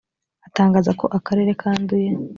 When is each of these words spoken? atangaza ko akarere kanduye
atangaza 0.47 0.91
ko 0.99 1.05
akarere 1.17 1.51
kanduye 1.61 2.09